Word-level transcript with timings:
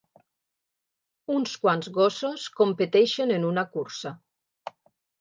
Uns 1.33 1.53
quants 1.67 1.93
gossos 1.99 2.49
competeixen 2.63 3.37
en 3.39 3.49
una 3.55 3.69
cursa. 3.79 4.19